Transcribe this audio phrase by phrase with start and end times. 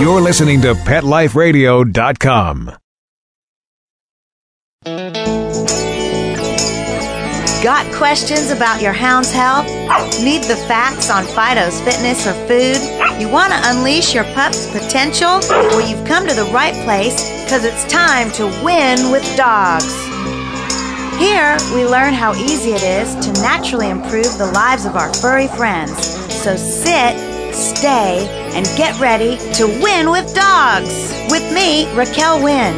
[0.00, 2.72] You're listening to PetLifeRadio.com.
[7.62, 9.66] Got questions about your hound's health?
[10.24, 12.80] Need the facts on Fido's fitness or food?
[13.20, 15.40] You want to unleash your pup's potential?
[15.50, 19.92] Well, you've come to the right place because it's time to win with dogs.
[21.18, 25.48] Here, we learn how easy it is to naturally improve the lives of our furry
[25.48, 25.92] friends.
[26.32, 27.14] So sit,
[27.54, 31.12] stay, and get ready to win with dogs.
[31.30, 32.74] With me, Raquel Wynn.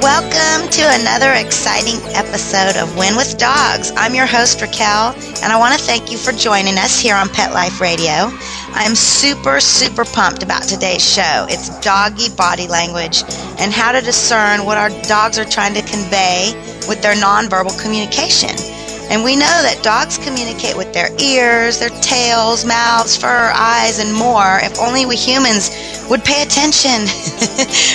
[0.00, 3.92] Welcome to another exciting episode of Win with Dogs.
[3.96, 5.12] I'm your host, Raquel,
[5.42, 8.32] and I want to thank you for joining us here on Pet Life Radio.
[8.72, 11.46] I'm super, super pumped about today's show.
[11.50, 13.22] It's doggy body language
[13.58, 16.52] and how to discern what our dogs are trying to convey
[16.88, 18.56] with their nonverbal communication.
[19.10, 24.14] And we know that dogs communicate with their ears, their tails, mouths, fur, eyes, and
[24.14, 25.74] more if only we humans
[26.08, 27.10] would pay attention.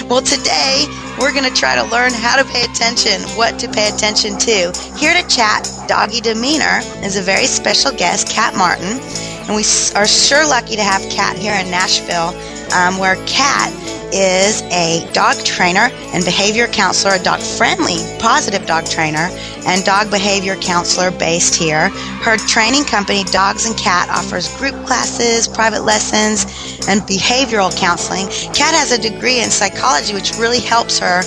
[0.11, 0.83] well, today
[1.15, 4.75] we're going to try to learn how to pay attention, what to pay attention to.
[4.99, 8.99] Here to chat doggy demeanor is a very special guest, Kat Martin.
[9.47, 9.63] And we
[9.95, 12.35] are sure lucky to have Kat here in Nashville,
[12.73, 13.71] um, where Kat
[14.13, 19.27] is a dog trainer and behavior counselor, a dog friendly, positive dog trainer,
[19.67, 21.89] and dog behavior counselor based here.
[22.23, 26.45] Her training company, Dogs and Cat, offers group classes, private lessons,
[26.87, 28.27] and behavioral counseling.
[28.53, 31.19] Kat has a degree in psychology, which really helps her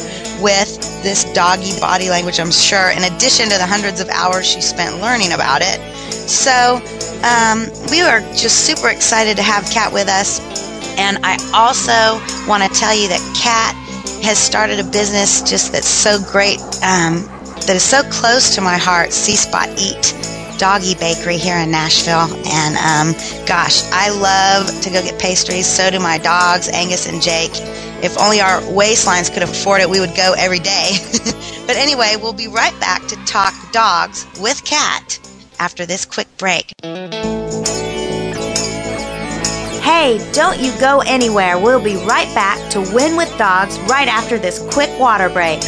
[0.42, 4.60] with this doggy body language, I'm sure, in addition to the hundreds of hours she
[4.60, 5.78] spent learning about it.
[6.28, 6.80] So,
[7.24, 10.67] um, we are just super excited to have Kat with us.
[10.98, 12.18] And I also
[12.50, 13.74] want to tell you that Kat
[14.24, 17.22] has started a business just that's so great, um,
[17.66, 20.14] that is so close to my heart, See Spot Eat
[20.58, 22.26] Doggy Bakery here in Nashville.
[22.46, 23.14] And um,
[23.46, 25.66] gosh, I love to go get pastries.
[25.66, 27.52] So do my dogs, Angus and Jake.
[28.02, 30.98] If only our waistlines could afford it, we would go every day.
[31.66, 35.18] but anyway, we'll be right back to talk dogs with Kat
[35.60, 36.72] after this quick break.
[39.88, 41.58] Hey, don't you go anywhere.
[41.58, 45.62] We'll be right back to Win with Dogs right after this quick water break.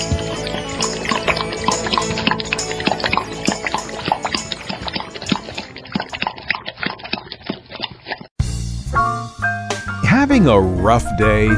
[10.05, 11.49] Having a rough day?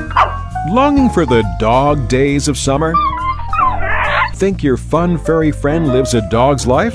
[0.68, 2.94] Longing for the dog days of summer?
[4.36, 6.94] Think your fun furry friend lives a dog's life?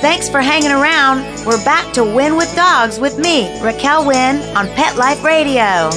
[0.00, 1.26] Thanks for hanging around.
[1.44, 5.90] We're back to Win with Dogs with me, Raquel Wynn, on Pet Life Radio.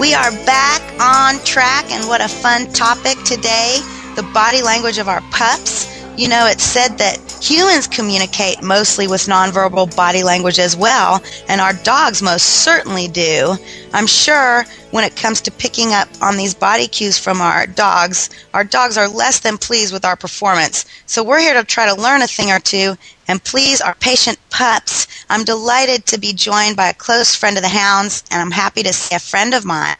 [0.00, 3.78] We are back on track, and what a fun topic today
[4.16, 5.86] the body language of our pups.
[6.16, 11.60] You know, it's said that humans communicate mostly with nonverbal body language as well, and
[11.60, 13.54] our dogs most certainly do.
[13.92, 18.30] I'm sure when it comes to picking up on these body cues from our dogs,
[18.54, 20.84] our dogs are less than pleased with our performance.
[21.06, 24.38] So we're here to try to learn a thing or two and please our patient
[24.50, 25.06] pups.
[25.30, 28.82] I'm delighted to be joined by a close friend of the hounds, and I'm happy
[28.82, 29.96] to see a friend of mine,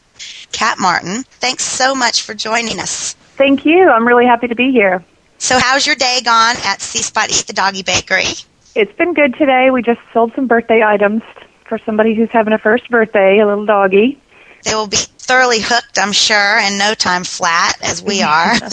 [0.51, 1.23] Kat Martin.
[1.23, 3.13] Thanks so much for joining us.
[3.35, 3.89] Thank you.
[3.89, 5.03] I'm really happy to be here.
[5.39, 8.35] So, how's your day gone at See Spot Eat the Doggy Bakery?
[8.75, 9.71] It's been good today.
[9.71, 11.23] We just sold some birthday items
[11.65, 14.21] for somebody who's having a first birthday, a little doggy.
[14.63, 18.55] They will be thoroughly hooked, I'm sure, in no time flat, as we are.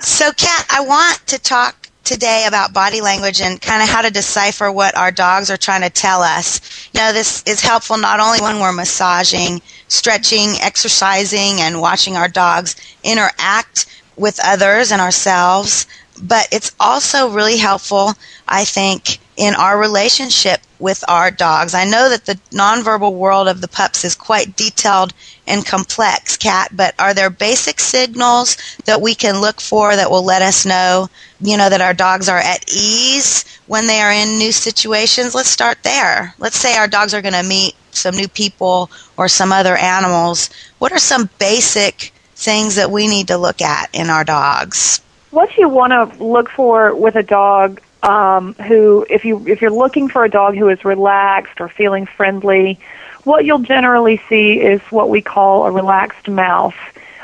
[0.00, 4.10] so, Kat, I want to talk today about body language and kind of how to
[4.10, 6.60] decipher what our dogs are trying to tell us.
[6.92, 12.28] You know, this is helpful not only when we're massaging, stretching, exercising, and watching our
[12.28, 12.74] dogs
[13.04, 13.86] interact
[14.16, 15.86] with others and ourselves,
[16.22, 18.14] but it's also really helpful,
[18.48, 21.72] I think, in our relationship with our dogs.
[21.72, 25.14] I know that the nonverbal world of the pups is quite detailed
[25.46, 30.22] and complex, Kat, but are there basic signals that we can look for that will
[30.22, 31.08] let us know,
[31.40, 35.34] you know, that our dogs are at ease when they are in new situations?
[35.34, 36.34] Let's start there.
[36.38, 40.50] Let's say our dogs are going to meet some new people or some other animals.
[40.80, 45.00] What are some basic things that we need to look at in our dogs?
[45.30, 49.70] What you want to look for with a dog um, who, if you if you're
[49.70, 52.78] looking for a dog who is relaxed or feeling friendly,
[53.24, 56.74] what you'll generally see is what we call a relaxed mouth.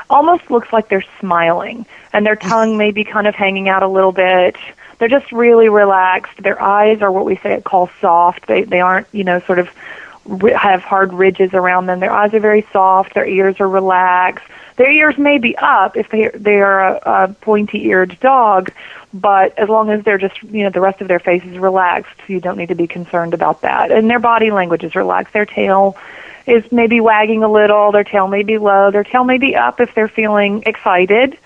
[0.09, 3.87] Almost looks like they're smiling, and their tongue may be kind of hanging out a
[3.87, 4.55] little bit.
[4.99, 6.41] They're just really relaxed.
[6.41, 8.47] Their eyes are what we say call soft.
[8.47, 9.69] They they aren't you know sort of
[10.55, 11.99] have hard ridges around them.
[11.99, 13.13] Their eyes are very soft.
[13.13, 14.45] Their ears are relaxed.
[14.77, 18.71] Their ears may be up if they they are a, a pointy-eared dog,
[19.13, 22.19] but as long as they're just you know the rest of their face is relaxed,
[22.27, 23.91] you don't need to be concerned about that.
[23.91, 25.33] And their body language is relaxed.
[25.33, 25.97] Their tail
[26.45, 27.91] is maybe wagging a little.
[27.91, 28.91] Their tail may be low.
[28.91, 31.37] Their tail may be up if they're feeling excited.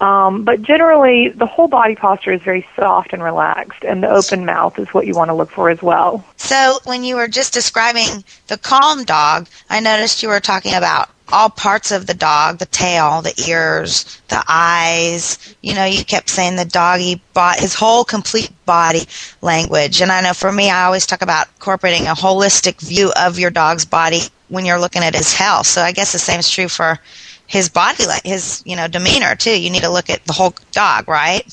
[0.00, 4.44] Um, but generally, the whole body posture is very soft and relaxed, and the open
[4.44, 6.24] mouth is what you want to look for as well.
[6.36, 11.08] So, when you were just describing the calm dog, I noticed you were talking about
[11.32, 15.56] all parts of the dog the tail, the ears, the eyes.
[15.62, 19.06] You know, you kept saying the doggy bought his whole complete body
[19.42, 20.00] language.
[20.00, 23.50] And I know for me, I always talk about incorporating a holistic view of your
[23.50, 25.66] dog's body when you're looking at his health.
[25.66, 27.00] So I guess the same is true for
[27.46, 29.60] his body, like his, you know, demeanor too.
[29.60, 31.44] You need to look at the whole dog, right?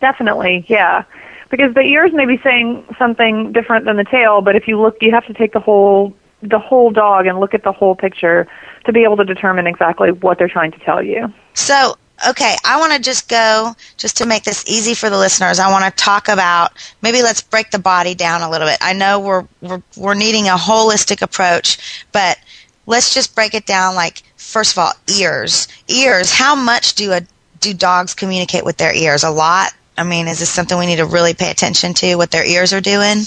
[0.00, 1.04] Definitely, yeah.
[1.50, 4.96] Because the ears may be saying something different than the tail, but if you look,
[5.00, 8.48] you have to take the whole the whole dog and look at the whole picture
[8.84, 11.32] to be able to determine exactly what they're trying to tell you.
[11.54, 11.96] So,
[12.28, 15.70] okay, I want to just go, just to make this easy for the listeners, I
[15.70, 18.78] want to talk about, maybe let's break the body down a little bit.
[18.80, 22.38] I know we're, we're, we're needing a holistic approach, but
[22.86, 25.68] let's just break it down like, first of all, ears.
[25.88, 27.20] Ears, how much do a,
[27.60, 29.24] do dogs communicate with their ears?
[29.24, 29.72] A lot?
[29.96, 32.72] I mean, is this something we need to really pay attention to, what their ears
[32.72, 33.18] are doing?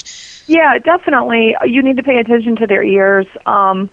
[0.48, 1.56] Yeah, definitely.
[1.66, 3.28] You need to pay attention to their ears.
[3.46, 3.90] Um,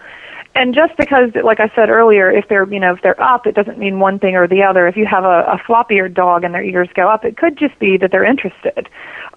[0.55, 3.55] and just because, like I said earlier, if they're you know if they're up, it
[3.55, 4.87] doesn't mean one thing or the other.
[4.87, 7.79] If you have a, a flop-eared dog and their ears go up, it could just
[7.79, 8.89] be that they're interested.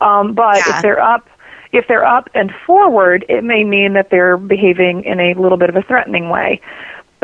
[0.01, 0.75] Um, but Yeah.
[0.75, 1.29] if they're up,
[1.71, 5.69] if they're up and forward, it may mean that they're behaving in a little bit
[5.69, 6.59] of a threatening way.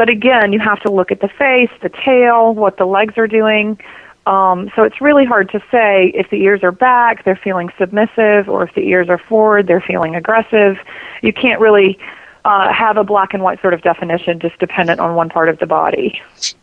[0.02, 3.28] But again, you have to look at the face, the tail, what the legs are
[3.28, 3.80] doing.
[4.26, 8.50] Um, so it's really hard to say if the ears are back, they're feeling submissive,
[8.50, 10.78] or if the ears are forward, they're feeling aggressive.
[11.22, 12.00] You can't really
[12.46, 15.60] uh, have a black and white sort of definition just dependent on one part of
[15.60, 16.20] the body.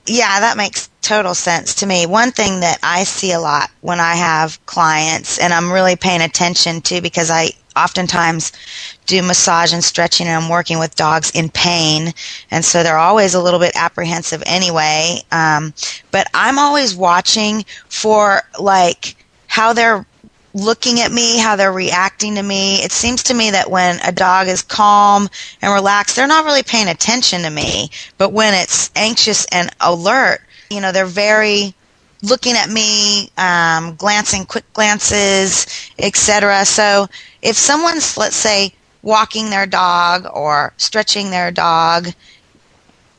[0.07, 2.07] Yeah, that makes total sense to me.
[2.07, 6.23] One thing that I see a lot when I have clients, and I'm really paying
[6.23, 8.53] attention to because I oftentimes
[9.07, 12.13] do massage and stretching and I'm working with dogs in pain.
[12.51, 15.21] And so they're always a little bit apprehensive anyway.
[15.33, 15.73] Um,
[16.11, 19.17] but I'm always watching for like
[19.47, 20.07] how they're
[20.55, 22.77] looking at me, how they're reacting to me.
[22.77, 25.29] It seems to me that when a dog is calm
[25.63, 27.91] and relaxed, they're not really paying attention to me.
[28.17, 30.41] But when it's anxious and alert,
[30.71, 31.75] you know, they're very
[32.23, 35.67] looking at me, um, glancing quick glances,
[35.99, 36.65] etc.
[36.65, 37.07] So
[37.43, 42.09] if someone's, let's say, walking their dog or stretching their dog,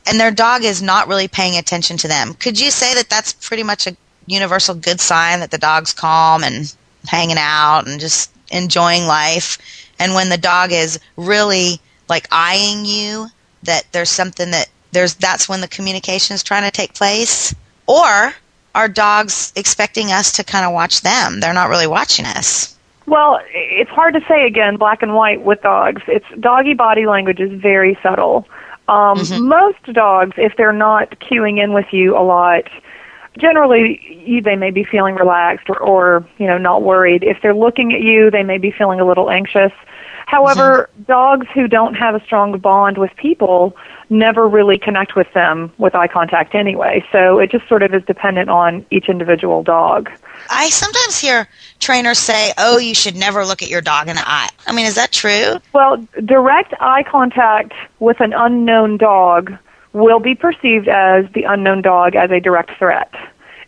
[0.06, 3.32] and their dog is not really paying attention to them, could you say that that's
[3.32, 6.74] pretty much a universal good sign that the dog's calm and
[7.06, 9.58] hanging out and just enjoying life?
[9.98, 13.28] And when the dog is really like eyeing you,
[13.62, 17.54] that there's something that there's that's when the communication is trying to take place?
[17.86, 18.34] Or
[18.74, 21.40] are dogs expecting us to kind of watch them?
[21.40, 22.76] They're not really watching us.
[23.06, 26.02] Well, it's hard to say again, black and white with dogs.
[26.06, 28.46] It's doggy body language is very subtle.
[28.88, 29.18] Um,
[29.48, 32.68] Most dogs, if they're not cueing in with you a lot,
[33.38, 37.22] generally you, they may be feeling relaxed or, or you know not worried.
[37.22, 39.72] If they're looking at you, they may be feeling a little anxious.
[40.26, 43.76] However, dogs who don't have a strong bond with people
[44.10, 47.04] never really connect with them with eye contact anyway.
[47.12, 50.10] So it just sort of is dependent on each individual dog.
[50.50, 51.48] I sometimes hear
[51.78, 54.86] trainers say, "Oh, you should never look at your dog in the eye." I mean,
[54.86, 55.60] is that true?
[55.72, 59.56] Well, direct eye contact with an unknown dog
[59.92, 63.12] will be perceived as the unknown dog as a direct threat.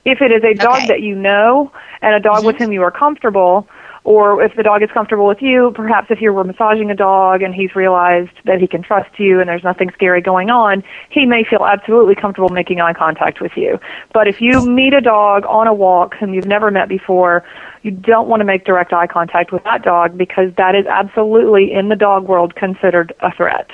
[0.04, 0.86] If it is a dog Okay.
[0.88, 1.70] that you know
[2.00, 2.64] and a dog with mm-hmm.
[2.64, 3.68] whom you are comfortable,
[4.04, 7.42] or if the dog is comfortable with you, perhaps if you were massaging a dog
[7.42, 11.24] and he's realized that he can trust you and there's nothing scary going on, he
[11.24, 13.78] may feel absolutely comfortable making eye contact with you.
[14.12, 17.44] But if you meet a dog on a walk whom you've never met before,
[17.82, 21.72] you don't want to make direct eye contact with that dog because that is absolutely
[21.72, 23.70] in the dog world considered a threat.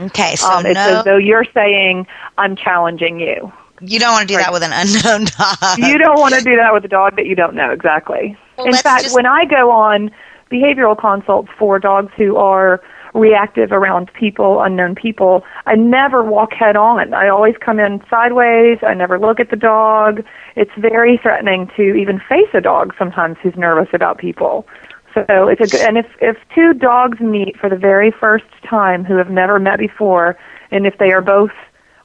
[0.00, 2.06] Okay, so Um, it's no, as though you're saying,
[2.38, 3.52] I'm challenging you.
[3.80, 5.78] You don't want to do that with an unknown dog.
[5.78, 8.36] You don't want to do that with a dog that you don't know exactly.
[8.56, 10.10] Well, In fact, just- when I go on
[10.50, 12.80] behavioral consults for dogs who are
[13.14, 17.14] reactive around people, unknown people, I never walk head on.
[17.14, 18.78] I always come in sideways.
[18.82, 20.22] I never look at the dog.
[20.56, 24.66] It's very threatening to even face a dog sometimes who's nervous about people.
[25.14, 29.04] So it's a good, and if if two dogs meet for the very first time
[29.04, 30.36] who have never met before,
[30.70, 31.50] and if they are both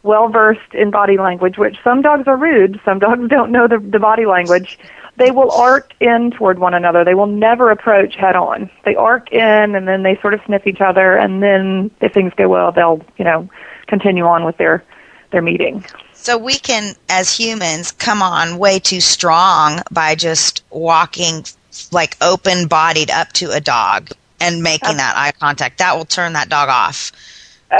[0.03, 3.79] well versed in body language, which some dogs are rude, some dogs don't know the,
[3.79, 4.77] the body language,
[5.15, 7.03] they will arc in toward one another.
[7.03, 8.69] They will never approach head on.
[8.83, 12.33] They arc in and then they sort of sniff each other and then if things
[12.35, 13.49] go well they'll, you know,
[13.87, 14.83] continue on with their
[15.31, 15.83] their meeting.
[16.13, 21.45] So we can as humans come on way too strong by just walking
[21.91, 25.77] like open bodied up to a dog and making that eye contact.
[25.79, 27.11] That will turn that dog off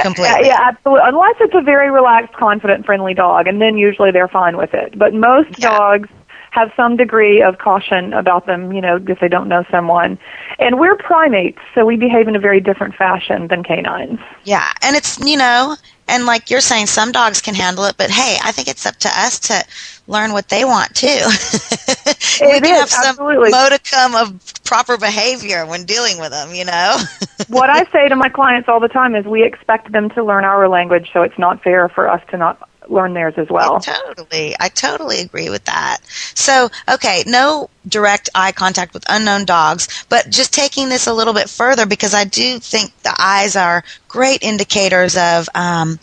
[0.02, 0.48] completely.
[0.48, 1.02] Yeah, absolutely.
[1.06, 4.98] Unless it's a very relaxed, confident, friendly dog, and then usually they're fine with it.
[4.98, 5.78] But most yeah.
[5.78, 6.10] dogs
[6.52, 10.20] have some degree of caution about them, you know, if they don't know someone.
[10.60, 14.20] And we're primates, so we behave in a very different fashion than canines.
[14.44, 15.76] Yeah, and it's, you know,
[16.08, 18.96] and like you're saying, some dogs can handle it, but hey, I think it's up
[18.98, 19.64] to us to
[20.08, 21.08] learn what they want too.
[21.08, 23.50] we can is, have some absolutely.
[23.50, 26.98] modicum of proper behavior when dealing with them, you know?
[27.48, 30.44] what I say to my clients all the time is we expect them to learn
[30.44, 33.80] our language, so it's not fair for us to not learn theirs as well.
[33.80, 34.56] Totally.
[34.60, 36.00] I totally agree with that.
[36.36, 41.34] So, okay, no direct eye contact with unknown dogs, but just taking this a little
[41.34, 46.00] bit further because I do think the eyes are great indicators of um,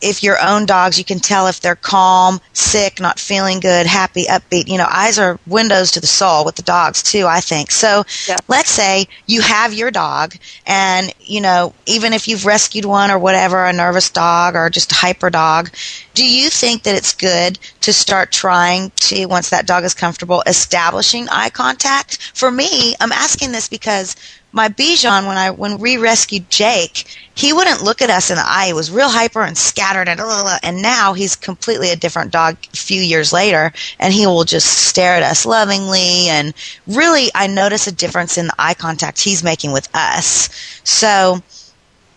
[0.00, 4.24] if your own dogs, you can tell if they're calm, sick, not feeling good, happy,
[4.24, 4.68] upbeat.
[4.68, 7.70] You know, eyes are windows to the soul with the dogs too, I think.
[7.70, 8.36] So yeah.
[8.48, 10.34] let's say you have your dog
[10.66, 14.92] and, you know, even if you've rescued one or whatever, a nervous dog or just
[14.92, 15.70] a hyper dog,
[16.14, 20.42] do you think that it's good to start trying to, once that dog is comfortable,
[20.46, 22.18] establishing eye contact?
[22.34, 24.16] For me, I'm asking this because
[24.52, 28.44] my Bichon, when I when we rescued Jake, he wouldn't look at us in the
[28.44, 28.66] eye.
[28.68, 30.20] He was real hyper and scattered and
[30.62, 32.56] and now he's completely a different dog.
[32.72, 36.28] A few years later, and he will just stare at us lovingly.
[36.28, 36.54] And
[36.86, 40.48] really, I notice a difference in the eye contact he's making with us.
[40.82, 41.42] So,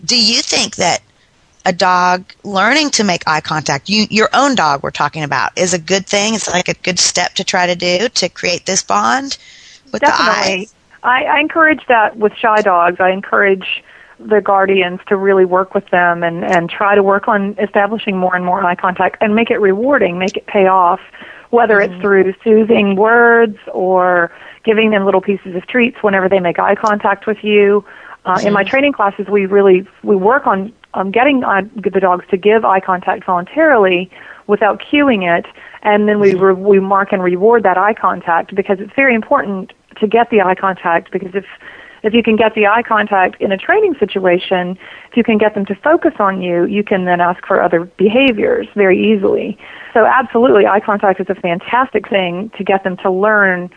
[0.04, 1.02] do you think that
[1.66, 5.74] a dog learning to make eye contact, you, your own dog we're talking about, is
[5.74, 6.34] a good thing?
[6.34, 9.38] It's like a good step to try to do to create this bond
[9.92, 10.56] with Definitely.
[10.56, 10.74] the eyes.
[11.04, 12.98] I, I encourage that with shy dogs.
[13.00, 13.84] I encourage
[14.20, 18.36] the guardians to really work with them and, and try to work on establishing more
[18.36, 21.00] and more eye contact and make it rewarding, make it pay off,
[21.50, 21.94] whether mm-hmm.
[21.94, 24.32] it's through soothing words or
[24.64, 27.84] giving them little pieces of treats whenever they make eye contact with you.
[28.26, 28.48] Uh, mm-hmm.
[28.48, 28.70] In my mm-hmm.
[28.70, 32.80] training classes, we really we work on um, getting uh, the dogs to give eye
[32.80, 34.12] contact voluntarily
[34.48, 35.46] without cueing it,
[35.82, 36.44] and then we mm-hmm.
[36.44, 40.42] re- we mark and reward that eye contact because it's very important to get the
[40.42, 41.46] eye contact because if
[42.04, 44.78] if you can get the eye contact in a training situation,
[45.12, 47.86] if you can get them to focus on you, you can then ask for other
[47.86, 49.58] behaviors very easily.
[49.94, 53.70] So absolutely, eye contact is a fantastic thing to get them to learn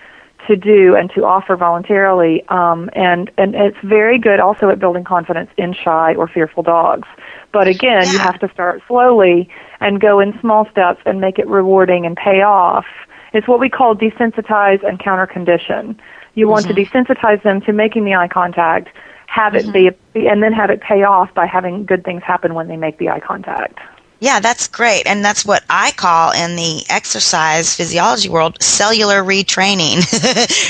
[0.46, 2.46] to do and to offer voluntarily.
[2.48, 7.08] Um, and, and it's very good also at building confidence in shy or fearful dogs.
[7.52, 9.48] But again, you have to start slowly
[9.80, 12.86] and go in small steps and make it rewarding and pay off.
[13.34, 16.00] It's what we call desensitize and counter condition.
[16.34, 16.76] You want mm-hmm.
[16.76, 18.88] to desensitize them to making the eye contact,
[19.26, 20.20] have it mm-hmm.
[20.20, 22.98] be, and then have it pay off by having good things happen when they make
[22.98, 23.78] the eye contact.
[24.24, 25.06] Yeah, that's great.
[25.06, 30.00] And that's what I call in the exercise physiology world cellular retraining.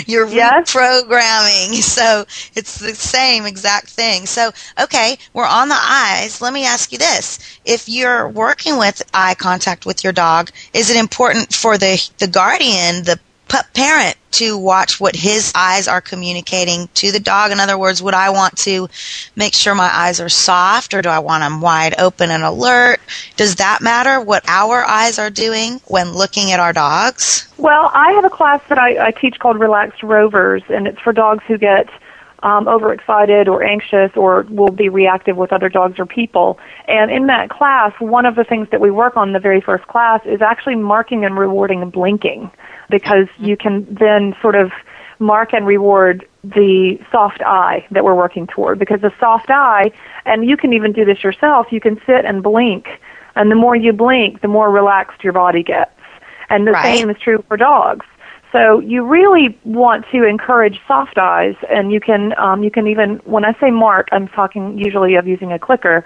[0.09, 0.75] You're yes.
[0.75, 1.81] reprogramming.
[1.95, 2.25] So
[2.57, 4.27] it's the same exact thing.
[4.27, 6.41] So, okay, we're on the eyes.
[6.41, 7.39] Let me ask you this.
[7.65, 12.27] If you're working with eye contact with your dog, is it important for the, the
[12.27, 17.53] guardian, the parent to watch what his eyes are communicating to the dog.
[17.53, 18.89] In other words, would I want to
[19.37, 23.01] make sure my eyes are soft or do I want them wide open and alert?
[23.37, 27.49] Does that matter what our eyes are doing when looking at our dogs?
[27.59, 31.13] Well, I have a class that I, I teach called Relaxed Rovers, and it's for
[31.13, 31.89] dogs who get
[32.45, 36.59] um, overexcited or anxious or will be reactive with other dogs or people.
[36.87, 39.87] And in that class, one of the things that we work on the very first
[39.87, 42.51] class is actually marking and rewarding blinking
[42.91, 44.71] because you can then sort of
[45.19, 48.79] mark and reward the soft eye that we're working toward.
[48.79, 49.91] Because the soft eye
[50.27, 53.01] and you can even do this yourself you can sit and blink.
[53.37, 55.91] And the more you blink the more relaxed your body gets.
[56.51, 56.99] And the right.
[56.99, 58.05] same is true for dogs
[58.55, 63.17] so you really want to encourage soft eyes and you can um, you can even
[63.25, 66.05] when i say mark i'm talking usually of using a clicker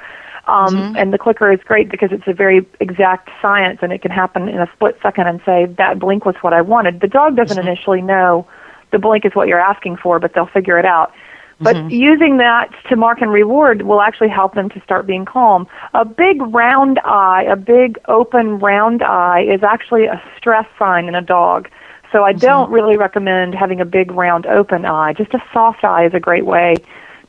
[0.49, 0.97] um, mm-hmm.
[0.97, 4.49] And the clicker is great because it's a very exact science and it can happen
[4.49, 7.00] in a split second and say, that blink was what I wanted.
[7.00, 7.69] The dog doesn't mm-hmm.
[7.69, 8.47] initially know
[8.90, 11.12] the blink is what you're asking for, but they'll figure it out.
[11.61, 11.90] But mm-hmm.
[11.90, 15.67] using that to mark and reward will actually help them to start being calm.
[15.93, 21.14] A big round eye, a big open round eye is actually a stress sign in
[21.14, 21.69] a dog.
[22.12, 22.75] So I don't mm-hmm.
[22.75, 25.12] really recommend having a big round open eye.
[25.12, 26.77] Just a soft eye is a great way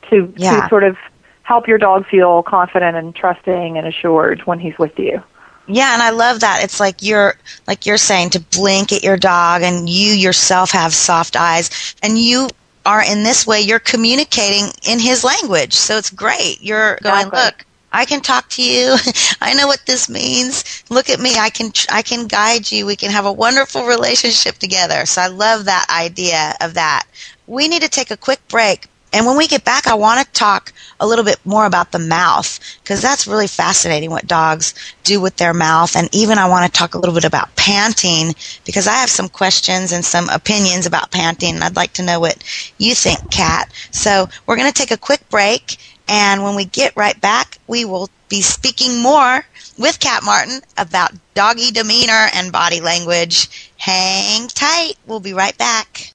[0.08, 0.62] to Yeah.
[0.62, 0.96] to sort of
[1.42, 5.22] help your dog feel confident and trusting and assured when he's with you.
[5.66, 6.62] Yeah, and I love that.
[6.62, 7.34] It's like you're
[7.66, 12.18] like you're saying to blink at your dog and you yourself have soft eyes and
[12.18, 12.48] you
[12.86, 15.74] are in this way you're communicating in his language.
[15.74, 16.58] So it's great.
[16.60, 17.40] You're going, Exactly.
[17.40, 18.96] "Look, I can talk to you.
[19.40, 20.84] I know what this means.
[20.90, 21.34] Look at me.
[21.38, 22.86] I can I can guide you.
[22.86, 27.04] We can have a wonderful relationship together." So I love that idea of that.
[27.46, 28.86] We need to take a quick break.
[29.12, 31.98] And when we get back, I want to talk a little bit more about the
[31.98, 35.96] mouth because that's really fascinating what dogs do with their mouth.
[35.96, 39.28] And even I want to talk a little bit about panting because I have some
[39.28, 41.54] questions and some opinions about panting.
[41.56, 42.42] And I'd like to know what
[42.78, 43.72] you think, Kat.
[43.90, 45.76] So we're going to take a quick break.
[46.10, 49.46] And when we get right back, we will be speaking more
[49.78, 53.72] with Kat Martin about doggy demeanor and body language.
[53.76, 54.94] Hang tight.
[55.06, 56.12] We'll be right back.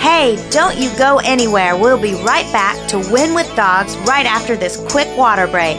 [0.00, 1.76] Hey, don't you go anywhere.
[1.76, 5.78] We'll be right back to Win with Dogs right after this quick water break.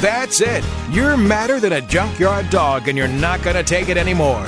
[0.00, 0.64] That's it.
[0.90, 4.46] You're madder than a junkyard dog and you're not going to take it anymore.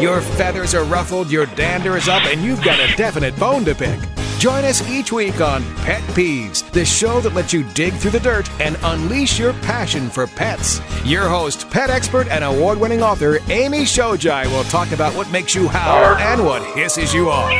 [0.00, 3.74] Your feathers are ruffled, your dander is up, and you've got a definite bone to
[3.74, 3.98] pick.
[4.38, 8.20] Join us each week on Pet Peeves, the show that lets you dig through the
[8.20, 10.80] dirt and unleash your passion for pets.
[11.04, 15.54] Your host, pet expert, and award winning author Amy Shojai will talk about what makes
[15.54, 17.50] you howl and what hisses you off.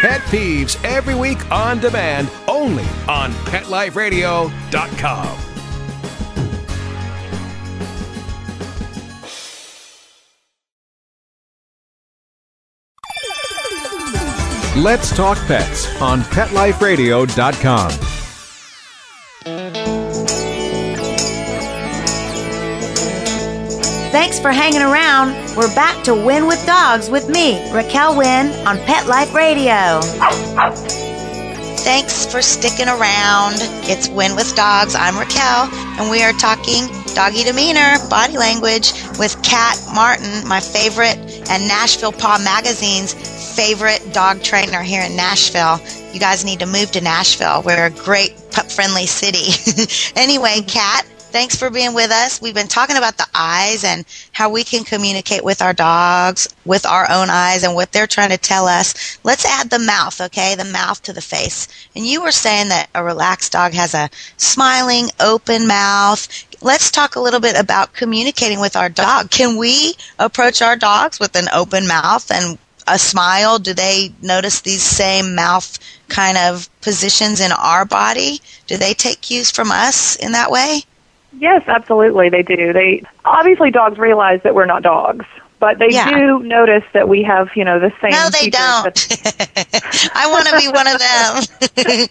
[0.00, 5.38] Pet Peeves every week on demand, only on PetLifeRadio.com.
[14.76, 17.90] Let's Talk Pets on PetLifeRadio.com.
[24.10, 25.34] Thanks for hanging around.
[25.58, 30.00] We're back to Win with Dogs with me, Raquel Wynn, on Pet Life Radio.
[31.84, 33.56] Thanks for sticking around.
[33.84, 34.94] It's Win with Dogs.
[34.94, 35.68] I'm Raquel,
[36.00, 41.18] and we are talking doggy demeanor, body language with Kat Martin, my favorite,
[41.50, 45.78] and Nashville Paw Magazine's favorite dog trainer here in Nashville.
[46.12, 47.62] You guys need to move to Nashville.
[47.62, 49.52] We're a great pup friendly city.
[50.16, 52.40] anyway, Kat, thanks for being with us.
[52.40, 56.86] We've been talking about the eyes and how we can communicate with our dogs with
[56.86, 59.18] our own eyes and what they're trying to tell us.
[59.22, 60.54] Let's add the mouth, okay?
[60.54, 61.68] The mouth to the face.
[61.94, 66.26] And you were saying that a relaxed dog has a smiling, open mouth.
[66.62, 69.30] Let's talk a little bit about communicating with our dog.
[69.30, 73.58] Can we approach our dogs with an open mouth and a smile?
[73.58, 78.40] Do they notice these same mouth kind of positions in our body?
[78.66, 80.82] Do they take cues from us in that way?
[81.38, 82.72] Yes, absolutely, they do.
[82.72, 85.24] They obviously dogs realize that we're not dogs,
[85.62, 86.10] but they Yeah.
[86.10, 88.10] do notice that we have, you know, the same.
[88.10, 88.92] No, they don't.
[88.96, 92.08] that- I want to be one of them.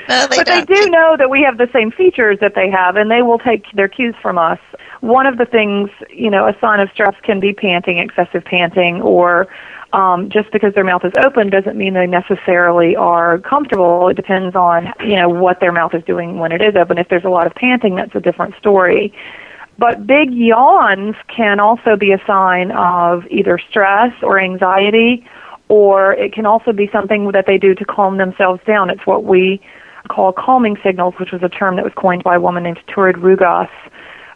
[0.08, 0.66] no, they but don't.
[0.66, 3.38] they do know that we have the same features that they have, and they will
[3.38, 4.58] take their cues from us.
[5.02, 9.02] One of the things, you know, a sign of stress can be panting, excessive panting,
[9.02, 9.48] or
[9.92, 14.08] um, just because their mouth is open doesn't mean they necessarily are comfortable.
[14.08, 16.96] It depends on, you know, what their mouth is doing when it is open.
[16.96, 19.12] If there's a lot of panting, that's a different story.
[19.78, 25.26] But big yawns can also be a sign of either stress or anxiety,
[25.68, 28.88] or it can also be something that they do to calm themselves down.
[28.88, 29.60] It's what we
[30.08, 33.16] call calming signals, which was a term that was coined by a woman named Turid
[33.16, 33.68] Rugaas.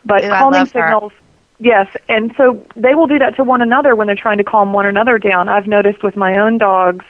[0.05, 0.87] But Ooh, calming love her.
[0.87, 1.12] signals,
[1.59, 4.72] yes, and so they will do that to one another when they're trying to calm
[4.72, 5.48] one another down.
[5.48, 7.05] I've noticed with my own dogs,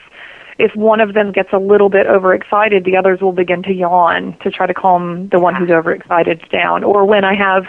[0.57, 4.37] if one of them gets a little bit overexcited, the others will begin to yawn
[4.43, 6.83] to try to calm the one who's overexcited down.
[6.83, 7.65] Or when I have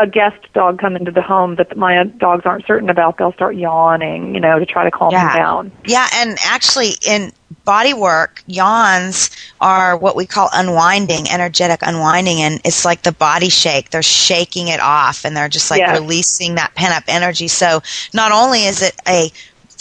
[0.00, 3.56] a guest dog come into the home that my dogs aren't certain about, they'll start
[3.56, 5.32] yawning, you know, to try to calm Yeah.
[5.32, 5.72] them down.
[5.84, 7.32] Yeah, and actually in
[7.64, 9.30] body work, yawns
[9.60, 13.90] are what we call unwinding, energetic unwinding, and it's like the body shake.
[13.90, 15.98] They're shaking it off and they're just like Yes.
[16.00, 17.48] releasing that pent up energy.
[17.48, 17.82] So
[18.14, 19.32] not only is it a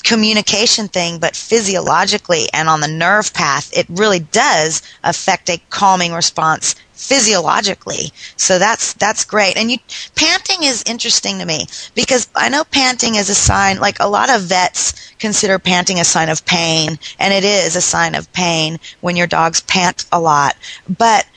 [0.03, 6.13] communication thing, but physiologically and on the nerve path, it really does affect a calming
[6.13, 8.11] response physiologically.
[8.37, 9.55] So that's that's great.
[9.57, 9.77] And you
[10.15, 14.29] panting is interesting to me because I know panting is a sign like a lot
[14.29, 18.79] of vets consider panting a sign of pain and it is a sign of pain
[19.01, 20.55] when your dogs pant a lot.
[20.97, 21.27] But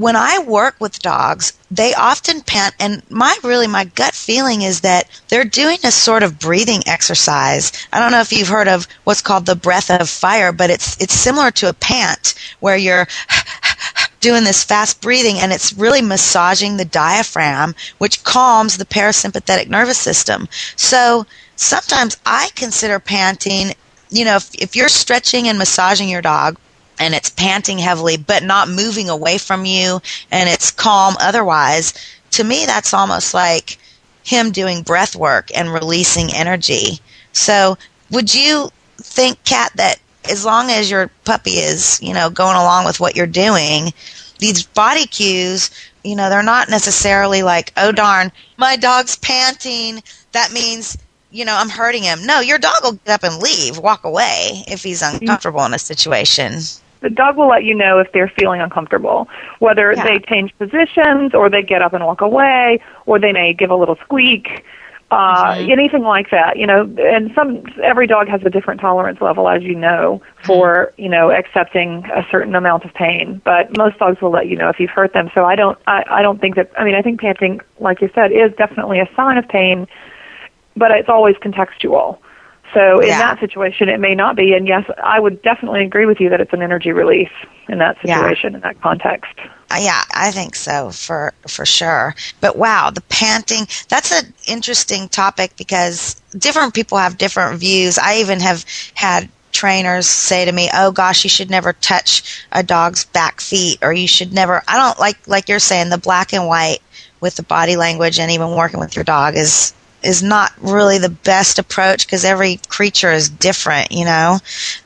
[0.00, 4.80] when I work with dogs, they often pant, and my really my gut feeling is
[4.80, 7.70] that they're doing a sort of breathing exercise.
[7.92, 10.98] I don't know if you've heard of what's called the breath of fire, but it's
[11.02, 13.08] it's similar to a pant where you're
[14.20, 19.98] doing this fast breathing and it's really massaging the diaphragm, which calms the parasympathetic nervous
[19.98, 20.48] system.
[20.76, 23.74] So sometimes I consider panting,
[24.08, 26.56] you know, if, if you're stretching and massaging your dog,
[27.00, 31.94] and it's panting heavily but not moving away from you and it's calm otherwise
[32.30, 33.78] to me that's almost like
[34.24, 37.00] him doing breath work and releasing energy.
[37.32, 37.76] So
[38.10, 42.84] would you think kat that as long as your puppy is you know going along
[42.84, 43.92] with what you're doing
[44.38, 45.70] these body cues
[46.04, 50.02] you know they're not necessarily like oh darn my dog's panting.
[50.32, 50.98] That means
[51.30, 52.26] you know i'm hurting him.
[52.26, 55.16] No your dog will get up and leave walk away if he's mm-hmm.
[55.16, 56.60] uncomfortable in a situation
[57.00, 60.04] the dog will let you know if they're feeling uncomfortable, whether Yeah.
[60.04, 63.76] they change positions or they get up and walk away, or they may give a
[63.76, 64.64] little squeak,
[65.10, 65.70] uh, Mm-hmm.
[65.70, 66.56] anything like that.
[66.56, 70.92] You know, and some every dog has a different tolerance level, as you know, for
[70.94, 71.02] Mm-hmm.
[71.02, 73.40] you know accepting a certain amount of pain.
[73.44, 75.30] But most dogs will let you know if you've hurt them.
[75.34, 76.70] So I don't, I, I don't think that.
[76.78, 79.88] I mean, I think panting, like you said, is definitely a sign of pain,
[80.76, 82.18] but it's always contextual.
[82.74, 83.18] So in Yeah.
[83.18, 84.54] that situation, it may not be.
[84.54, 87.30] And yes, I would definitely agree with you that it's an energy release
[87.68, 88.18] in that Yeah.
[88.18, 89.32] situation, in that context.
[89.70, 92.14] Uh, yeah, I think so for for sure.
[92.40, 97.98] But wow, the panting, that's an interesting topic because different people have different views.
[97.98, 102.62] I even have had trainers say to me, "Oh gosh, you should never touch a
[102.62, 106.32] dog's back feet or you should never I don't like like you're saying the black
[106.32, 106.80] and white
[107.20, 111.08] with the body language and even working with your dog is is not really the
[111.08, 114.38] best approach because every creature is different, you know.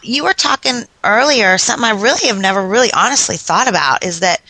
[0.03, 4.41] You were talking earlier, something I really have never really honestly thought about is that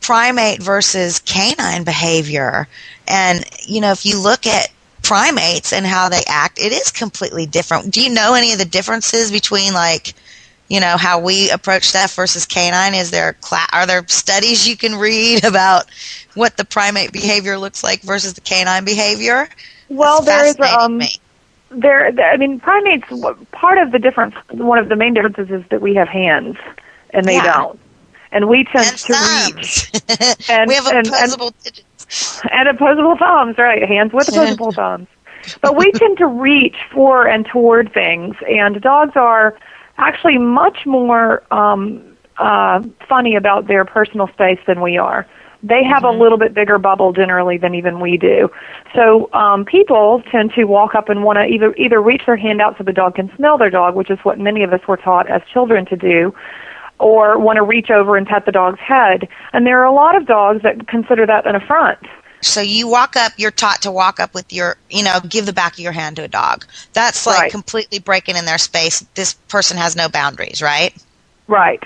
[0.00, 2.68] primate versus canine behavior.
[3.08, 4.68] And, you know, if you look at
[5.02, 7.92] primates and how they act, it is completely different.
[7.92, 10.14] Do you know any of the differences between like,
[10.68, 12.94] you know, how we approach that versus canine?
[12.94, 13.36] Is there
[13.72, 15.86] are there studies you can read about
[16.34, 19.48] what the primate behavior looks like versus the canine behavior?
[19.96, 21.10] Well, That's there is um, me.
[21.70, 22.12] there.
[22.12, 23.06] there- I mean, primates.
[23.52, 26.56] Part of the difference, one of the main differences, is that we have hands
[27.10, 27.52] and they Yeah.
[27.52, 27.78] don't,
[28.32, 29.12] and we tend and to
[29.56, 29.90] reach.
[30.48, 32.40] And- we have and- and- opposable digits.
[32.50, 33.86] and opposable thumbs, right?
[33.86, 35.08] Hands with opposable thumbs.
[35.60, 39.56] But we tend to reach for and toward things, and dogs are
[39.98, 45.26] actually much more um, uh, funny about their personal space than we are.
[45.62, 48.50] They have a little bit bigger bubble generally than even we do.
[48.94, 52.60] So um, people tend to walk up and want to either either reach their hand
[52.60, 54.96] out so the dog can smell their dog, which is what many of us were
[54.96, 56.34] taught as children to do,
[56.98, 59.28] or want to reach over and pet the dog's head.
[59.52, 61.98] And there are a lot of dogs that consider that an affront.
[62.40, 65.52] So you walk up, you're taught to walk up with your, you know, give the
[65.52, 66.66] back of your hand to a dog.
[66.92, 67.50] That's like Right.
[67.52, 69.06] completely breaking in their space.
[69.14, 70.92] This person has no boundaries, right?
[71.46, 71.82] Right.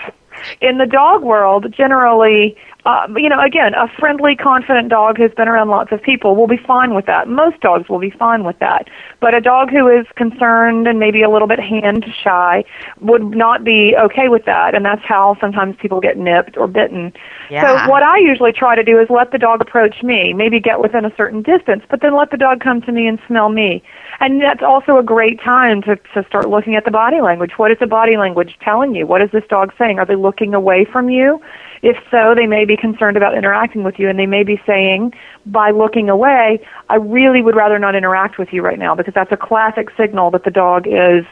[0.62, 2.56] In the dog world, generally,
[2.86, 6.46] uh, you know, again, a friendly, confident dog who's been around lots of people will
[6.46, 7.26] be fine with that.
[7.26, 8.88] Most dogs will be fine with that.
[9.20, 12.64] But a dog who is concerned and maybe a little bit hand shy
[13.00, 14.76] would not be okay with that.
[14.76, 17.12] And that's how sometimes people get nipped or bitten.
[17.50, 17.84] Yeah.
[17.84, 20.80] So what I usually try to do is let the dog approach me, maybe get
[20.80, 23.82] within a certain distance, but then let the dog come to me and smell me.
[24.20, 27.52] And that's also a great time to, to start looking at the body language.
[27.56, 29.08] What is the body language telling you?
[29.08, 29.98] What is this dog saying?
[29.98, 31.42] Are they looking away from you?
[31.82, 35.12] If so, they may be concerned about interacting with you and they may be saying,
[35.46, 39.32] by looking away, I really would rather not interact with you right now because that's
[39.32, 41.24] a classic signal that the dog is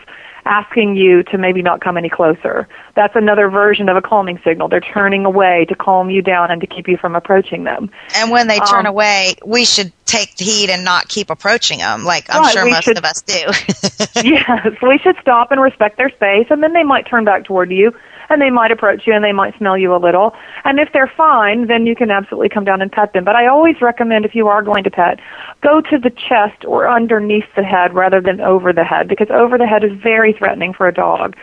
[0.47, 2.69] asking you to maybe not come any closer.
[2.95, 4.69] That's another version of a calming signal.
[4.69, 7.91] They're turning away to calm you down and to keep you from approaching them.
[8.15, 12.05] And when they turn Um, away, we should take heed and not keep approaching them,
[12.05, 14.21] like I'm Right, sure most should- of us do.
[14.23, 17.71] yes, we should stop and respect their space, and then they might turn back toward
[17.71, 17.95] you,
[18.29, 20.35] and they might approach you, and they might smell you a little.
[20.65, 23.25] And if they're fine, then you can absolutely come down and pet them.
[23.25, 25.21] But I always recommend if you are going to pet,
[25.63, 29.59] go to the chest or underneath the head rather than over the head, because over
[29.59, 31.37] the head is very threatening for a dog.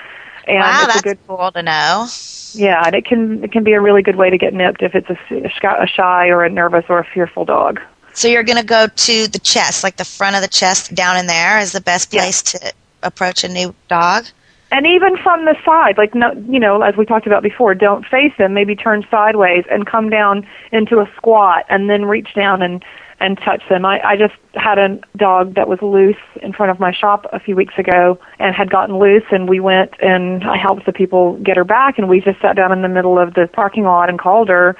[0.48, 2.08] And wow, it's that's a good cool to know.
[2.54, 4.96] yeah, and it can it can be a really good way to get nipped if
[4.96, 7.80] it's a, a shy- a shy or a nervous or a fearful dog.
[8.14, 11.16] So you're going to go to the chest, like the front of the chest down
[11.18, 12.22] in there is the best Yeah.
[12.22, 14.26] place to approach a new dog.
[14.72, 18.06] And even from the side, like no, you know, as we talked about before, don't
[18.06, 18.54] face them.
[18.54, 22.84] Maybe turn sideways and come down into a squat, and then reach down and
[23.20, 23.86] and touch them.
[23.86, 27.40] I, I just had a dog that was loose in front of my shop a
[27.40, 31.38] few weeks ago and had gotten loose, and we went and I helped the people
[31.38, 34.10] get her back, and we just sat down in the middle of the parking lot
[34.10, 34.76] and called her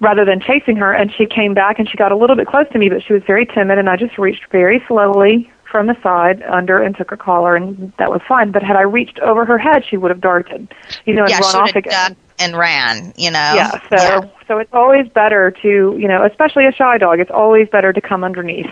[0.00, 2.66] rather than chasing her, and she came back and she got a little bit close
[2.72, 6.00] to me, but she was very timid, and I just reached very slowly from the
[6.04, 8.52] side under and took her collar, and that was fine.
[8.52, 10.72] But had I reached over her head, she would have darted,
[11.04, 12.16] you know, and yeah, run she off have again.
[12.38, 13.52] and ran, you know.
[13.56, 17.68] Yeah, so so it's always better to, you know, especially a shy dog, it's always
[17.70, 18.70] better to come underneath.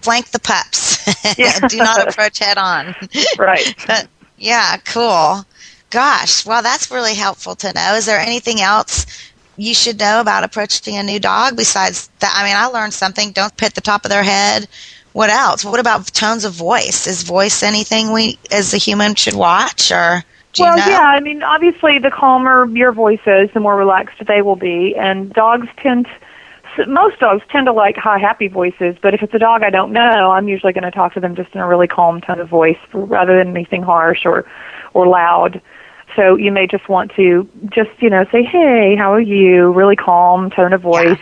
[0.00, 0.88] Flank the pups.
[1.36, 1.58] Yeah.
[1.68, 2.94] Do not approach head on.
[3.38, 3.74] Right.
[3.86, 4.08] But
[4.38, 5.44] yeah, cool.
[5.90, 7.94] Gosh, well, that's really helpful to know.
[7.94, 9.04] Is there anything else
[9.58, 12.32] you should know about approaching a new dog besides that?
[12.34, 13.32] I mean, I learned something.
[13.32, 14.66] Don't pet the top of their head.
[15.12, 15.64] What else?
[15.64, 17.06] What about tones of voice?
[17.06, 20.90] Is voice anything we, as a human, should watch, or do well, you know?
[20.90, 24.94] yeah, I mean, obviously, the calmer your voice is, the more relaxed they will be.
[24.96, 26.06] And dogs tend,
[26.76, 28.96] To, most dogs tend to like high, happy voices.
[29.00, 31.34] But if it's a dog I don't know, I'm usually going to talk to them
[31.34, 34.46] just in a really calm tone of voice, rather than anything harsh or,
[34.94, 35.60] or loud.
[36.16, 39.94] So you may just want to just, you know, say, "Hey, how are you?" Really
[39.94, 41.20] calm tone of voice.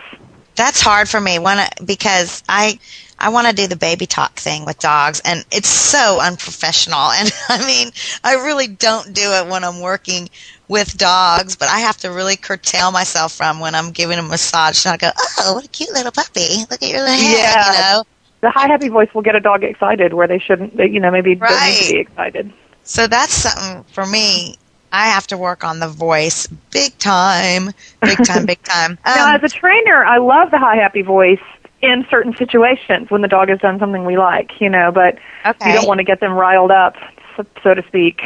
[0.55, 2.79] That's hard for me when I, because I
[3.19, 7.11] I want to do the baby talk thing with dogs, and it's so unprofessional.
[7.19, 7.91] And I mean,
[8.25, 10.29] I really don't do it when I'm working
[10.69, 14.85] with dogs, but I have to really curtail myself from when I'm giving a massage.
[14.85, 16.65] And I go, "Oh, what a cute little puppy!
[16.71, 17.65] Look at your little head," Yeah.
[17.65, 18.03] you know.
[18.43, 20.77] The high, happy voice will get a dog excited where they shouldn't.
[20.77, 21.79] They, you know, maybe don't need Right.
[21.79, 22.53] to be excited.
[22.85, 24.57] So that's something for me.
[24.93, 27.71] I have to work on the voice big time,
[28.05, 28.99] big time, big time.
[29.15, 31.41] now, Um, as a trainer, I love the high, happy voice
[31.83, 35.71] in certain situations when the dog has done something we like, you know, but okay.
[35.71, 36.97] you don't want to get them riled up,
[37.37, 38.23] so, so to speak.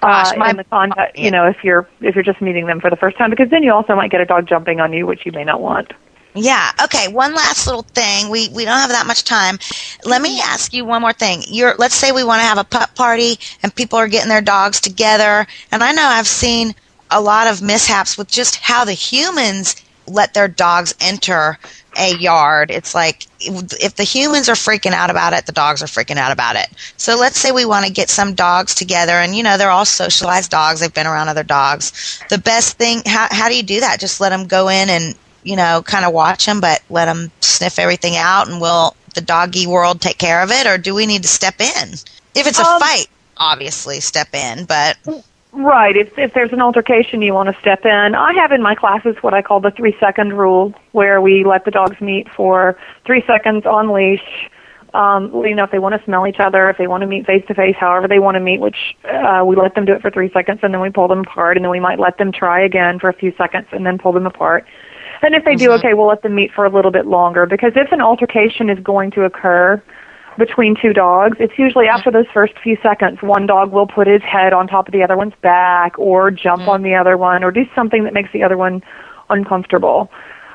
[0.00, 2.90] Gosh, uh, my- in the you know, if you're if you're just meeting them for
[2.90, 5.26] the first time, because then you also might get a dog jumping on you, which
[5.26, 5.92] you may not want.
[6.34, 6.70] Yeah.
[6.84, 7.08] Okay.
[7.08, 8.28] One last little thing.
[8.28, 9.58] We we don't have that much time.
[10.04, 11.42] Let me ask you one more thing.
[11.48, 14.40] You're let's say we want to have a pup party and people are getting their
[14.40, 15.46] dogs together.
[15.72, 16.74] And I know I've seen
[17.10, 21.58] a lot of mishaps with just how the humans let their dogs enter
[21.98, 22.70] a yard.
[22.70, 26.32] It's like if the humans are freaking out about it, the dogs are freaking out
[26.32, 26.68] about it.
[26.96, 29.84] So let's say we want to get some dogs together and you know they're all
[29.84, 30.80] socialized dogs.
[30.80, 32.22] They've been around other dogs.
[32.30, 34.00] The best thing how how do you do that?
[34.00, 37.30] Just let them go in and you know, kind of watch them, but let them
[37.40, 41.06] sniff everything out, and will the doggy world take care of it, or do we
[41.06, 41.92] need to step in?
[42.34, 43.06] If it's a Um, fight,
[43.36, 44.96] obviously step in, but
[45.52, 45.96] Right.
[45.96, 48.14] If if there's an altercation, you want to step in.
[48.14, 51.64] I have in my classes what I call the three second rule, where we let
[51.64, 54.50] the dogs meet for three seconds on leash.
[54.94, 57.26] Um, you know, if they want to smell each other, if they want to meet
[57.26, 60.00] face to face, however they want to meet, which uh, we let them do it
[60.00, 62.32] for three seconds, and then we pull them apart, and then we might let them
[62.32, 64.66] try again for a few seconds, and then pull them apart.
[65.22, 67.72] And if they do okay, we'll let them meet for a little bit longer because
[67.74, 69.82] if an altercation is going to occur
[70.38, 71.98] between two dogs, it's usually mm-hmm.
[71.98, 73.18] after those first few seconds.
[73.20, 76.62] One dog will put his head on top of the other one's back or jump
[76.62, 76.70] mm-hmm.
[76.70, 78.82] on the other one or do something that makes the other one
[79.28, 80.10] uncomfortable.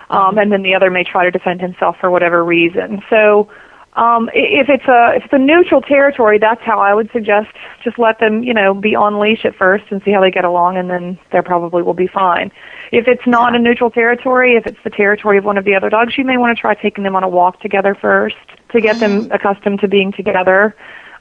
[0.09, 0.37] Um, mm-hmm.
[0.39, 3.01] and then the other may try to defend himself for whatever reason.
[3.09, 3.49] So
[3.95, 7.49] um, if it's a if it's a neutral territory, that's how I would suggest
[7.83, 10.45] just let them you know be on leash at first and see how they get
[10.45, 12.51] along, and then they probably will be fine.
[12.91, 15.89] If it's not a neutral territory, if it's the territory of one of the other
[15.89, 18.35] dogs, you may want to try taking them on a walk together first
[18.71, 20.75] to get them accustomed to being together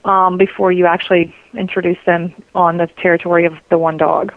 [0.04, 4.32] um, before you actually introduce them on the territory of the one dog.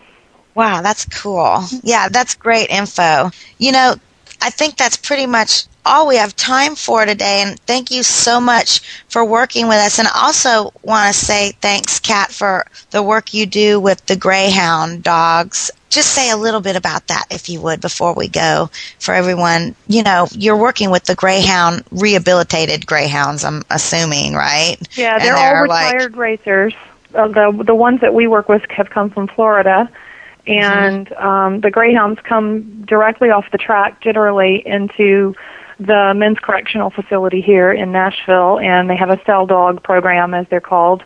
[0.56, 1.64] wow, that's cool.
[1.84, 3.32] Yeah, that's great info.
[3.58, 3.96] You know,
[4.42, 7.44] I think that's pretty much all we have time for today.
[7.46, 10.00] And thank you so much for working with us.
[10.00, 14.16] And I also want to say thanks, Kat, for the work you do with the
[14.16, 15.70] Greyhound dogs.
[15.90, 18.70] Just say a little bit about that, if you would, before we go
[19.00, 19.76] for everyone.
[19.88, 24.78] You know, you're working with the Greyhound, rehabilitated Greyhounds, I'm assuming, right?
[24.98, 26.74] Yeah, they're, they're all like- retired racers.
[27.14, 29.90] uh, the the ones that we work with have come from Florida,
[30.48, 35.36] and um, the greyhounds come directly off the track, generally into
[35.80, 40.46] the men's correctional facility here in Nashville, and they have a cell dog program, as
[40.50, 41.04] they're called.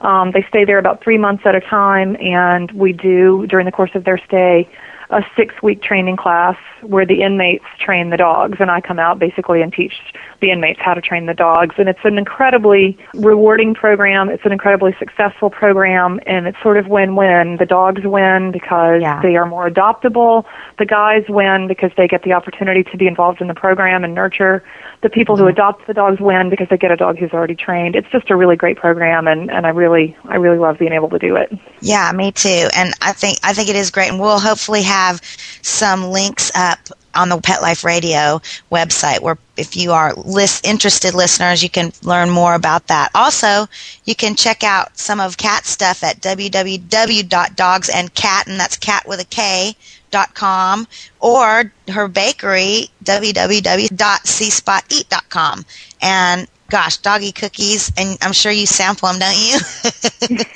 [0.00, 3.72] Um, they stay there about three months at a time, and we do during the
[3.72, 4.68] course of their stay
[5.10, 9.18] a six week training class where the inmates train the dogs and I come out
[9.18, 9.92] basically and teach
[10.40, 11.74] the inmates how to train the dogs.
[11.78, 14.28] And it's an incredibly rewarding program.
[14.28, 17.56] It's an incredibly successful program and it's sort of win-win.
[17.58, 19.20] The dogs win because Yeah.
[19.20, 20.44] they are more adoptable.
[20.78, 24.14] The guys win because they get the opportunity to be involved in the program and
[24.14, 24.62] nurture
[25.02, 25.50] the people who mm-hmm.
[25.50, 28.36] adopt the dogs win because they get a dog who's already trained it's just a
[28.36, 31.50] really great program and and I really I really love being able to do it
[31.80, 32.68] Yeah, me too.
[32.76, 35.22] And I think I think it is great, and we'll hopefully have
[35.62, 36.78] some links up
[37.14, 41.92] on the Pet Life Radio website where if you are list, interested listeners, you can
[42.02, 43.10] learn more about that.
[43.14, 43.66] Also,
[44.04, 49.24] you can check out some of Kat stuff at www.dogsandkat, and that's cat with a
[49.24, 49.74] K.
[50.10, 50.86] Dot com
[51.20, 55.64] or her bakery www.seespoteat.com
[56.02, 59.36] and gosh doggy cookies and i'm sure you sample them don't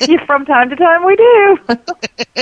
[0.08, 1.58] you from time to time we do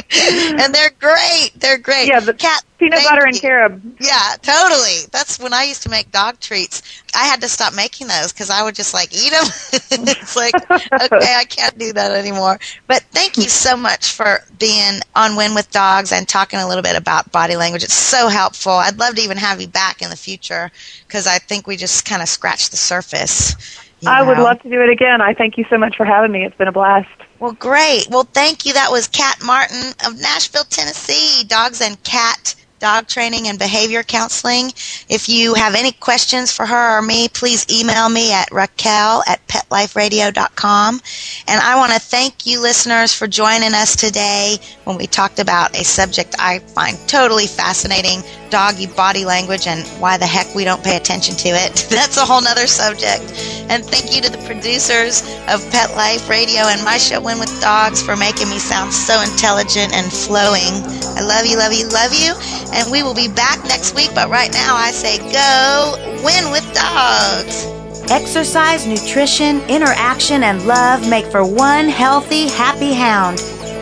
[0.04, 1.50] and they're great.
[1.56, 2.08] They're great.
[2.08, 3.40] Yeah, the cat peanut thank butter and you.
[3.40, 5.06] carob Yeah, totally.
[5.12, 6.82] That's when I used to make dog treats.
[7.14, 9.44] I had to stop making those because I would just like eat them.
[10.08, 12.58] it's like okay, I can't do that anymore.
[12.86, 16.82] But thank you so much for being on Win with Dogs and talking a little
[16.82, 17.84] bit about body language.
[17.84, 18.72] It's so helpful.
[18.72, 20.70] I'd love to even have you back in the future
[21.06, 23.54] because I think we just kind of scratched the surface.
[24.00, 25.20] you I would love to do it again.
[25.20, 26.44] I thank you so much for having me.
[26.44, 27.08] It's been a blast.
[27.38, 28.06] Well, great.
[28.08, 28.72] Well, thank you.
[28.72, 34.72] That was Kat Martin of Nashville, Tennessee, Dogs and Kat Dog Training and Behavior Counseling.
[35.08, 39.46] If you have any questions for her or me, please email me at Raquel at
[39.46, 41.00] PetLifeRadio.com.
[41.46, 45.78] And I want to thank you listeners for joining us today when we talked about
[45.78, 50.84] a subject I find totally fascinating, doggy body language and why the heck we don't
[50.84, 51.86] pay attention to it.
[51.90, 53.24] That's a whole nother subject.
[53.72, 57.50] And thank you to the producers of Pet Life Radio and my show Win with
[57.62, 60.68] Dogs for making me sound so intelligent and flowing.
[61.16, 62.36] I love you, love you, love you.
[62.76, 66.68] And we will be back next week, but right now I say go win with
[66.76, 67.64] dogs.
[68.12, 73.38] Exercise, nutrition, interaction, and love make for one healthy, happy hound.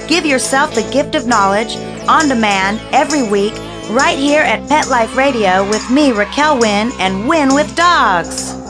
[0.06, 1.74] Give yourself the gift of knowledge
[2.06, 3.54] on demand every week
[3.90, 8.69] right here at Pet Life Radio with me, Raquel Wynn, and Win with Dogs.